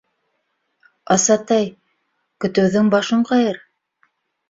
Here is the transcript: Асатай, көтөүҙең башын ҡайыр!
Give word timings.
Асатай, 1.17 1.69
көтөүҙең 2.47 2.93
башын 2.99 3.25
ҡайыр! 3.33 3.65